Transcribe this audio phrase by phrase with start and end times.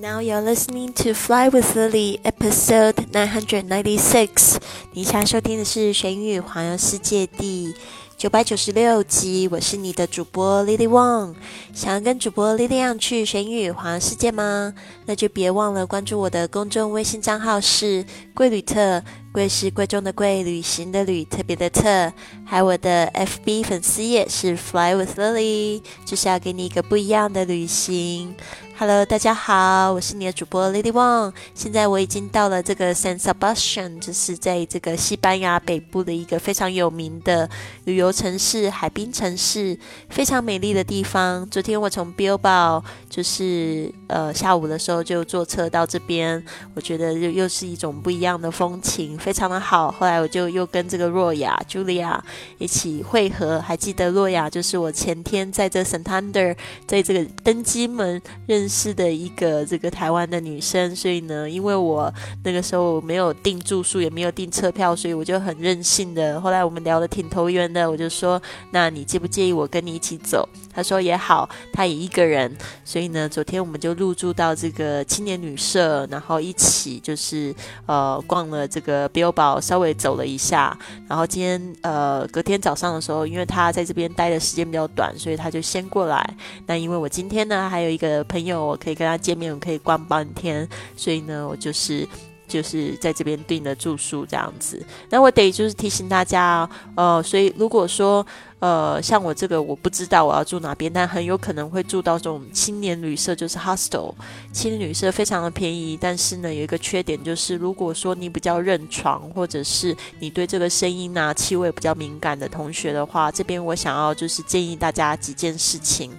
[0.00, 4.56] Now you're listening to Fly with Lily, episode nine hundred ninety six。
[4.92, 7.74] 你现在收听的是《玄宇环游世界》第
[8.16, 9.46] 九百九十六集。
[9.52, 11.34] 我是你的主播 Lily Wang。
[11.74, 14.72] 想要跟主播 Lily 一样去玄宇环游世界吗？
[15.04, 19.02] 那就别忘了关注我的公众微信账号是“贵旅特”，
[19.34, 22.10] 贵是贵重的贵，旅行的旅，特别的特。
[22.46, 28.34] 还有我的 FB 粉丝页是 Fly with Lily，就是要给你一个不一样的旅行。
[28.80, 31.34] Hello，大家好，我是你的主播 Lady Wang。
[31.54, 37.46] 现在我已经到了这个 San Sebastian，就是在这个西班牙北部的一个非常有名的
[37.84, 41.46] 旅游城市、海滨城市，非常美丽的地方。
[41.50, 46.42] 昨天我从 Bilbao，就是呃下午的时候就坐车到这边，
[46.74, 49.92] 我觉得又又是一种不一样的风情，非常的好。
[49.92, 52.18] 后来我就又跟这个若雅 Julia
[52.56, 56.56] 一起会合，还记得若雅就是我前天在这 Santander，
[56.86, 58.69] 在这个登机门认。
[58.70, 62.12] 是的一个这个台湾的女生，所以呢，因为我
[62.44, 66.40] 那个时候没有订住宿，也没有订车票，所以我就很任性的。
[66.40, 68.40] 后来我们聊得挺投缘的，我就说
[68.70, 72.54] ：“那你介不介意我跟你一起走？”他说也好，他也一个人。
[72.84, 77.54] 所以呢，昨天我们就入住到这个青年旅社，然后一起就是
[77.86, 80.76] 呃逛了这个 Bilbao，稍微走了一下。
[81.08, 86.24] 然后今天呃隔天早上的时候，因为他在这边待的时间比较短，所以他就先过来。
[86.66, 88.60] 那因为我今天呢还有一个朋友。
[88.60, 92.06] 我可以跟他见面，我可以逛半天，所以呢，我就是
[92.50, 94.84] 就是在这边订的住宿这样子。
[95.08, 98.26] 那我得就是提醒大家，呃，所以如果说
[98.58, 104.12] 呃像我这个我不知道我要住哪边，但很有可能会住到这种青年旅社，就是 hostel。
[104.52, 116.10] 青年旅社非常的便宜，但是呢有一个缺点就是，如果说你比较认床，或者是你对这个声音啊气味比较敏感的同学的话，这边我想要就是建议大家几件事情。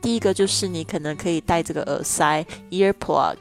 [0.00, 3.36] 第一个就是你可能可以带这个耳塞 ear plug，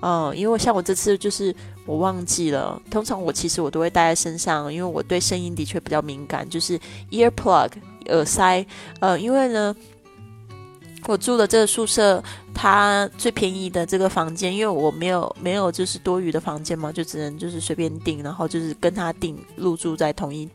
[0.00, 1.54] 嗯，因为像我这次就是
[1.86, 6.78] 我忘记了，通常我其实我都会带在身上，因为我对声音的确比较敏感，就是
[7.10, 7.70] ear plug
[8.06, 8.64] 耳塞，
[9.00, 9.74] 呃，因为呢，
[11.06, 12.22] 我住的这个宿舍。
[12.62, 20.46] 他最便宜的这个房间，因为我没有没有就是多余的房间嘛，就只能就是随便订，然后就是跟他订入住在同一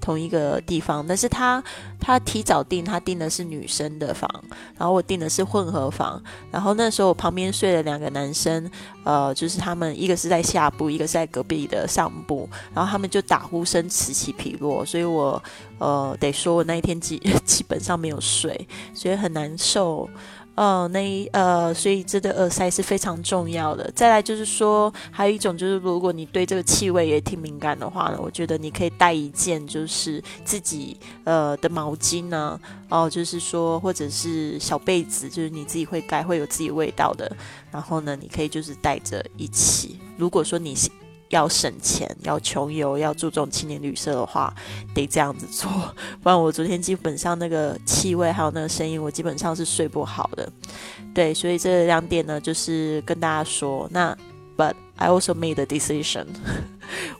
[0.00, 1.06] 同一个地方。
[1.06, 1.62] 但是他
[2.00, 4.28] 他提早订，他订的是女生的房，
[4.76, 6.20] 然后我订的是混合房。
[6.50, 8.68] 然后那时候我旁边睡了两个男生，
[9.04, 15.40] 呃，就是他们一个是在下部，一个是在隔壁的上部，然后他们就打呼声此起彼落，所以我
[15.78, 20.10] 呃得说我那一天基基本上没有睡，所以很难受。
[20.56, 23.90] 哦，那一呃，所以这个耳塞是非常重要的。
[23.92, 37.30] 再来就是说，还有一种就是，如果你对这个气味也挺敏感的话呢，我觉得你可以带一件就是自己呃的毛巾呢，哦，就是说或者是小被子，就是你自己会盖会有自己味道的。
[37.72, 39.98] 然后呢，你可以就是带着一起。
[40.16, 40.76] 如果说你
[41.34, 44.54] 要省钱，要穷游，要注重青年旅社的话，
[44.94, 45.68] 得这样子做，
[46.22, 50.48] 不然我昨天基本上那个气味还有那个声音，我基本上是睡不好的。
[51.12, 53.88] 对，所以这两点呢，就是跟大家说。
[53.90, 54.16] 那
[54.56, 56.26] ，But I also made a decision，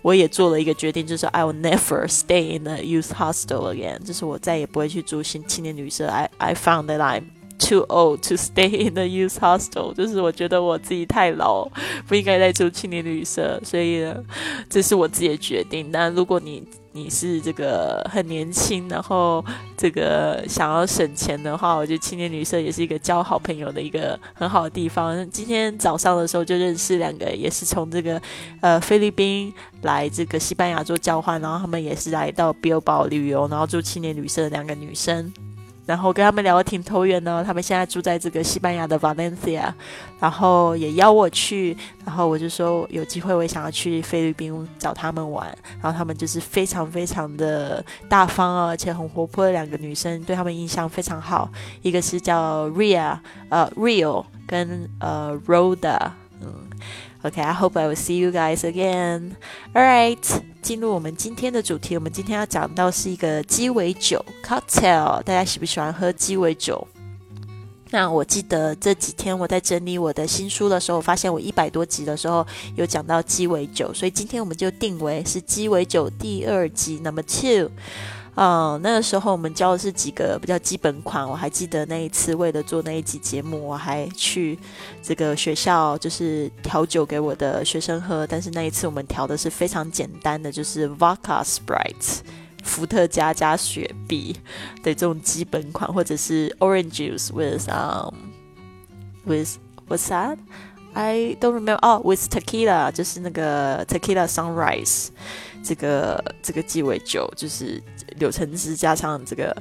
[0.02, 6.06] 我也做了一个决定，就是 I will never stay in a youth hostel again，就是我再也不会去住新青年旅社。
[6.06, 7.24] I I found that I'm
[7.56, 11.66] Too old to stay in the youth hostel，就是我觉得我自己太老，
[12.06, 14.22] 不应该再住青年旅社，所以呢，
[14.68, 15.90] 这是我自己的决定。
[15.90, 16.62] 那如果你
[16.92, 19.42] 你是这个很年轻，然后
[19.78, 25.30] 这个想要省钱的话，我觉得青年旅社也是一个交好朋友的一个很好的地方。
[25.30, 28.20] 今天早上的时候就认识两个，也是从这个
[28.60, 29.50] 呃菲律宾
[29.82, 35.32] 来这个西班牙做交换，然后他们也是来到 Bilbao 旅游，然后住青年旅社的两个女生。
[35.86, 39.72] 然后跟他们聊得挺投缘的，他们现在住在这个西班牙的 Valencia，
[40.18, 45.46] 然后也邀我去，然后我就说有机会我也想要去菲律宾找他们玩，
[45.82, 51.50] 然后他们就是非常非常的大方啊，而且很活泼的两个女生，对他们印象非常好，
[51.82, 56.10] 一个是叫 Ria，呃 Rio 跟呃 Roda，
[56.40, 56.70] 嗯。
[57.22, 59.36] ，OK，I hope I will see you guys again.
[59.72, 60.18] All right，
[60.64, 61.94] 进入我们今天的主题。
[61.94, 65.22] 我们今天要讲到是一个鸡尾酒 （cocktail）。
[65.22, 66.88] 大家喜不喜欢喝鸡尾酒？
[67.90, 72.44] 那我记得这几天我在整理我的新书的时候，发现我一百多集的时候
[72.76, 77.70] 有讲到鸡尾酒，所以今天我们就定为是鸡尾酒第二集，Number Two。
[78.36, 81.28] 嗯，那个时候我们教的是几个比较基本款。
[81.28, 84.58] 我还记得那一次为了做那一集节目，我还去
[85.00, 88.26] 这个学校就是调酒给我的学生喝。
[88.26, 92.18] 但是那一次我们调的是非常简单的，就是 Vodka Sprite，
[92.64, 94.34] 伏特加加雪碧
[94.82, 98.14] 对这种基本款，或者是 Orange Juice with um
[99.24, 99.58] with
[99.88, 105.08] what's that？I don't remember 哦，with tequila 就是那个 tequila sunrise
[105.62, 107.82] 这个这个鸡尾酒，就是
[108.18, 109.56] 柳橙汁加上这个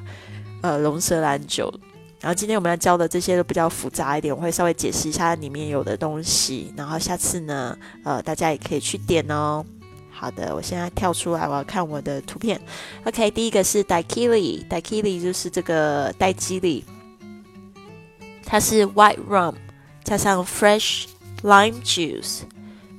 [0.62, 1.74] 呃龙舌兰酒。
[2.22, 6.74] 然后今天我们要教的这些都比较复杂一点，我会稍微解释一下里面有的东西。
[6.78, 9.66] 然后下次呢，呃，大家也可以去点哦。
[10.10, 12.58] 好的，我现在跳出来，我要看我的图片。
[13.04, 16.86] OK，第一个是 Daiquiri，Daiquiri 就是这个戴基里，
[18.46, 19.56] 它是 White Rum
[20.06, 21.08] 加上 Fresh
[21.42, 22.44] Lime Juice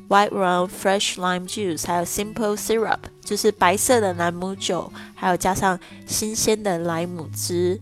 [0.08, 7.80] White Rum Fresh Lime Juice，还有 Simple Syrup，就是白色的朗姆酒，还有加上新鲜的莱姆汁，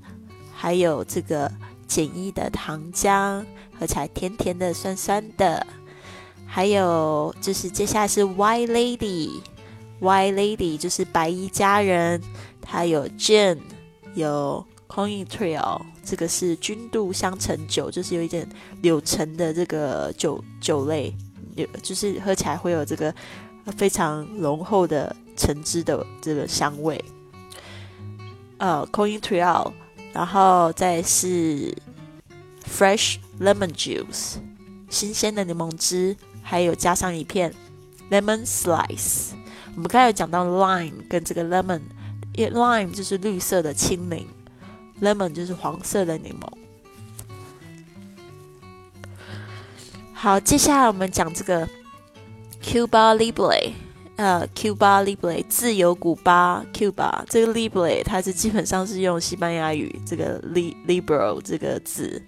[0.54, 1.50] 还有这个
[1.86, 3.44] 简易的糖浆，
[3.78, 5.66] 喝起来甜甜的、酸酸的。
[6.46, 12.20] 还有就是接下来是 White Lady，White Lady 就是白衣佳人，
[12.60, 13.58] 它有 Gin，
[14.14, 18.46] 有 c o i n t r a i l 这个是君度香橙酒，就是有一点
[18.82, 21.16] 柳橙的这个酒酒类，
[21.56, 23.14] 有就是喝起来会有这个
[23.76, 27.02] 非常浓厚的橙汁的这个香味。
[28.58, 29.72] 呃，Coin Trial，
[30.12, 31.76] 然后再是
[32.66, 34.36] Fresh Lemon Juice，
[34.88, 36.16] 新鲜的柠檬汁。
[36.44, 37.54] 还有加上一片
[38.10, 39.30] lemon slice。
[39.76, 41.80] 我们刚才有讲到 lime 跟这个 lemon，
[42.34, 44.26] 因为 lime 就是绿色的青柠
[45.00, 46.46] ，lemon 就是黄色的柠檬。
[50.22, 51.68] 好，接下来我们讲这个
[52.62, 53.72] Cuba Libre，
[54.14, 62.22] 呃，Cuba Libre 自由古巴，Cuba 这个 Libre 它是基本上是用西班牙语这个 libre 这个字。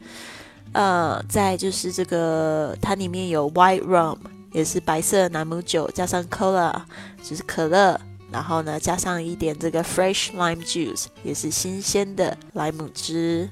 [0.73, 4.19] 呃，再就是这个，它里面有 white rum，
[4.51, 6.75] 也是白色朗姆酒，加上 cola，
[7.23, 7.97] 就是可乐，
[8.33, 13.49] 然后呢，加上一点这个 fresh lime juice，也是新鲜的莱姆汁，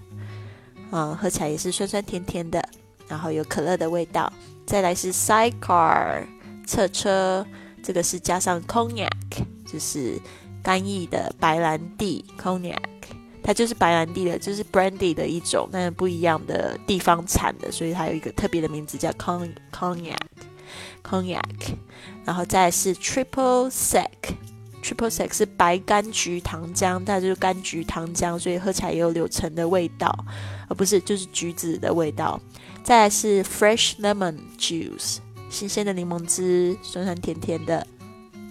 [0.90, 2.60] 嗯，喝起来也是酸酸甜甜的，
[3.12, 4.32] 然后有可乐的味道。
[4.64, 6.24] 再来是 sidecar
[6.66, 7.46] 侧车，
[7.82, 9.10] 这个是加上 cognac，
[9.70, 10.18] 就是
[10.62, 12.78] 干邑的白兰地 cognac。
[13.42, 21.42] 它就是白兰地的，就是 brandy 的一种，但是不一样的地方产的，所以它有一个特别的名字叫 cognac，cognac，
[22.24, 30.24] 然后再是 triple sec，triple sec 是白柑橘糖浆，它就是柑橘糖浆，所以喝起来也有柳橙的味道，
[30.74, 32.40] 不是就是橘子的味道。
[32.82, 35.18] 再来是 fresh lemon juice，
[35.50, 37.86] 新鲜的柠檬汁，酸酸甜甜的，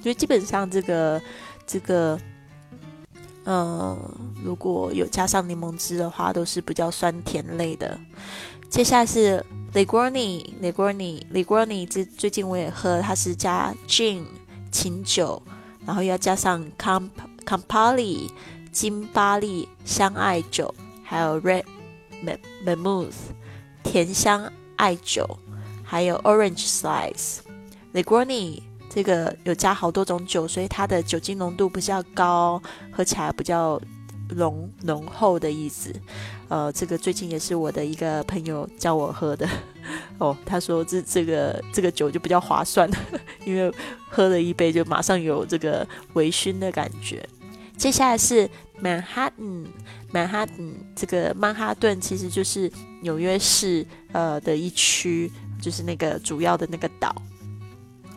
[0.02, 1.22] 所以基本上这个
[1.66, 2.20] 这个。
[3.44, 3.98] 嗯，
[4.44, 8.00] 如果有加上柠檬汁的话，都是比较酸甜类的。
[8.70, 9.44] 接下来是
[9.74, 14.26] Negroni，Negroni，Negroni，这最近我也喝，它是加 gin
[14.72, 15.42] 琴酒，
[15.88, 17.10] 然后要加上 Camp
[17.44, 18.30] Campari
[18.72, 20.72] 金巴利香艾酒，
[21.04, 21.64] 还有 Red
[22.22, 23.16] m e m o t h
[23.84, 25.28] 甜香艾酒，
[25.84, 27.40] 还有 Orange Slice。
[27.94, 28.64] Negroni。
[28.94, 33.82] 这个有加好多种酒，所以它的酒精浓度比较高，喝起来比较
[34.36, 35.96] 浓浓厚的意思。
[36.50, 39.48] 呃，这个最近也是我的一个朋友叫我喝的
[40.18, 42.92] 哦，他说这这个这个酒就比较划算，
[43.48, 43.74] 因为
[44.10, 47.26] 喝了一杯就马上有这个微醺的感觉。
[47.78, 48.50] 接下来是
[48.82, 52.72] Manhattan，Manhattan 这个曼哈顿其实就是
[53.02, 57.16] 纽约市呃的一区，就是那个主要的那个岛。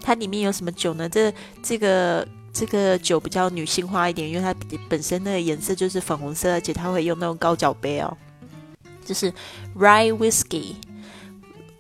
[0.01, 1.09] 它里面有什么酒呢？
[1.09, 4.55] 这这个这个酒比较女性化一点，因为它
[4.89, 8.17] 本身那个颜色就是粉红色，而且它会用那种高脚杯哦，
[9.05, 9.33] 就是
[9.77, 10.75] rye whiskey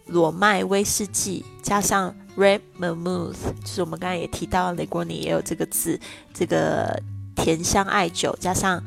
[0.07, 6.01] 裸麦威士忌加上 red vermouth，就是我们刚才也提到雷国尼也有这个字，
[6.33, 7.01] 这个
[7.35, 8.83] 甜香艾酒加上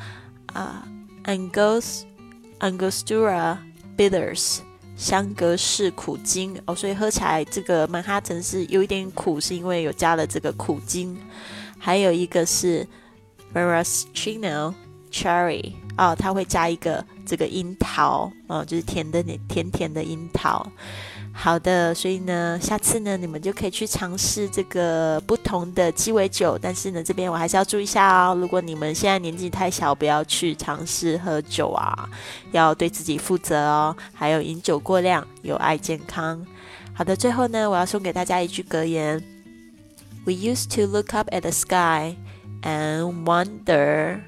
[0.54, 0.88] 啊
[1.26, 2.04] angos
[2.60, 3.58] angostura
[3.98, 4.60] bitters。
[4.96, 11.16] 香格士苦精哦，所以喝起来这个曼哈顿是有一点苦，是因为有加了这个苦精。
[11.78, 12.84] 还有一个是
[13.54, 14.74] maraschino
[15.12, 20.68] cherry 哦，它会加一个这个樱桃哦，就是甜的甜甜的樱桃。
[21.40, 26.58] 好的，所以呢，下次呢，你们就可以去尝试这个不同的鸡尾酒。
[26.60, 32.10] 但是呢，这边我还是要注意一下哦，如果你们现在年纪太小，不要去尝试喝酒啊，
[32.52, 33.96] 要对自己负责哦。
[34.14, 36.44] 还有饮酒过量有碍健康。
[36.92, 39.24] 好的，最后呢，我要送给大家一句格言
[40.26, 42.18] ：We used to look up at the sky
[42.64, 44.22] and wonder。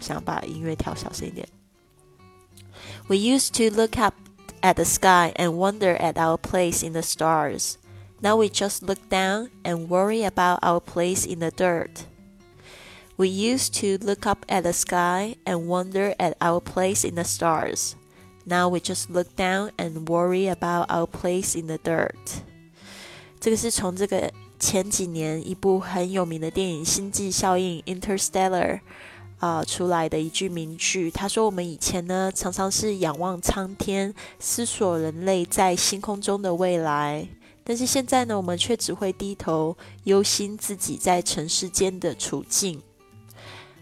[0.00, 1.46] 想把音乐调小声一点。
[3.06, 4.14] We used to look up.
[4.61, 7.77] at the sky and wonder at our place in the stars.
[8.21, 12.05] Now we just look down and worry about our place in the dirt.
[13.17, 17.25] We used to look up at the sky and wonder at our place in the
[17.25, 17.95] stars.
[18.45, 22.43] Now we just look down and worry about our place in the dirt.
[23.39, 28.79] 这个是从这个前几年一部很有名的电影《星际效应》（Interstellar）
[29.38, 31.10] 啊出来的一句名句。
[31.10, 37.26] 他说：“我们以前呢，常常是仰望苍天，思索人类在星空中的未来；
[37.64, 42.80] 但是现在呢，我们却只会低头忧心自己在尘世间的处境。”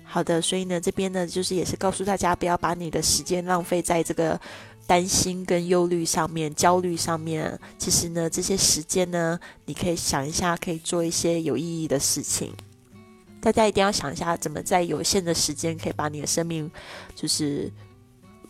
[0.04, 4.40] 好的，所以呢，这边呢，就是也是告诉大家，不要把你的时间浪费在这个。
[4.88, 12.52] 担心跟忧虑上面、焦虑上面，其实呢，这些时间呢，你可以想一下，可以做一些有意义的事情。
[13.40, 16.70] 大家一定要想一下，怎么在有限的时间，可以把你的生命
[17.14, 17.72] 就是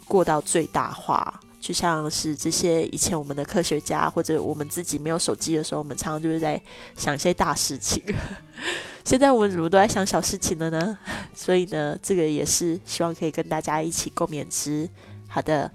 [0.07, 1.40] 过到最大化。
[1.61, 6.61] 就像是这些以前我们的科学家，或者我们自己没有手机的时候，我们常常就是在
[6.97, 8.02] 想一些大事情。
[9.05, 10.99] 现在我们怎么都在想小事情了呢？
[11.35, 14.88] 所以呢，这个也是希望可以跟大家一起共勉之。
[15.28, 15.71] 好的。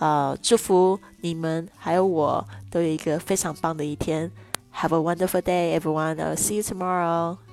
[0.00, 4.28] 呃，祝福你们还有我都有一个非常棒的一天。
[4.74, 6.16] Have a wonderful day, everyone.
[6.34, 7.43] See you tomorrow.